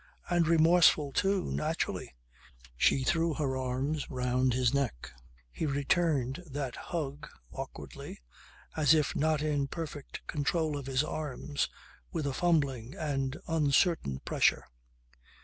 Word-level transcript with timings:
And 0.31 0.47
remorseful 0.47 1.11
too. 1.11 1.51
Naturally. 1.51 2.15
She 2.75 3.03
threw 3.03 3.35
her 3.35 3.55
arms 3.55 4.09
round 4.09 4.55
his 4.55 4.73
neck. 4.73 5.11
He 5.51 5.67
returned 5.67 6.41
that 6.49 6.75
hug 6.75 7.29
awkwardly, 7.51 8.17
as 8.75 8.95
if 8.95 9.15
not 9.15 9.43
in 9.43 9.67
perfect 9.67 10.25
control 10.25 10.75
of 10.75 10.87
his 10.87 11.03
arms, 11.03 11.69
with 12.11 12.25
a 12.25 12.33
fumbling 12.33 12.95
and 12.95 13.37
uncertain 13.47 14.17
pressure. 14.25 14.65